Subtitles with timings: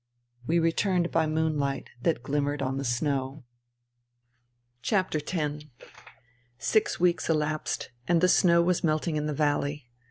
[0.47, 3.45] We returned by moonlight that glimmered on the snow.
[4.83, 5.15] X
[6.57, 9.91] Six weeks elapsed, and the snow was melting in the valley.